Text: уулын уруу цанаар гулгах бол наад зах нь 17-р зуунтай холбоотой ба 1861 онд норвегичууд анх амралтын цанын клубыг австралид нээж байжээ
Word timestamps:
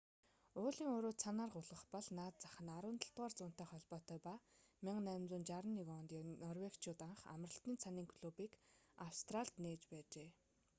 уулын 0.61 0.89
уруу 0.97 1.15
цанаар 1.23 1.51
гулгах 1.55 1.83
бол 1.93 2.07
наад 2.17 2.35
зах 2.43 2.55
нь 2.63 2.71
17-р 2.77 3.31
зуунтай 3.37 3.67
холбоотой 3.69 4.19
ба 4.27 4.33
1861 4.39 5.97
онд 5.99 6.11
норвегичууд 6.45 6.99
анх 7.09 7.21
амралтын 7.35 7.75
цанын 7.83 8.07
клубыг 8.13 8.51
австралид 9.07 9.55
нээж 9.63 9.81
байжээ 9.91 10.29